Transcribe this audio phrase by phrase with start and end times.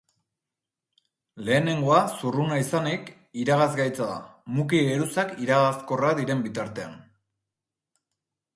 [1.49, 3.11] Lehenengoa zurruna izanik,
[3.43, 4.17] iragazgaitza da,
[4.57, 6.97] muki-geruzak iragazkorrak diren bitartean.